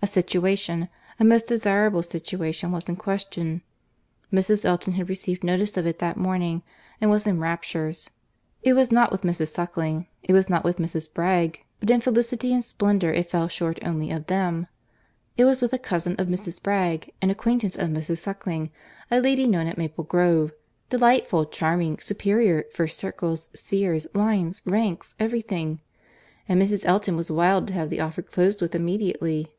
[0.00, 0.88] —A situation,
[1.18, 3.62] a most desirable situation, was in question.
[4.32, 4.64] Mrs.
[4.64, 6.62] Elton had received notice of it that morning,
[7.00, 8.08] and was in raptures.
[8.62, 9.48] It was not with Mrs.
[9.52, 11.12] Suckling, it was not with Mrs.
[11.12, 14.68] Bragge, but in felicity and splendour it fell short only of them:
[15.36, 16.62] it was with a cousin of Mrs.
[16.62, 18.18] Bragge, an acquaintance of Mrs.
[18.18, 18.70] Suckling,
[19.10, 20.52] a lady known at Maple Grove.
[20.90, 26.84] Delightful, charming, superior, first circles, spheres, lines, ranks, every thing—and Mrs.
[26.86, 29.52] Elton was wild to have the offer closed with immediately.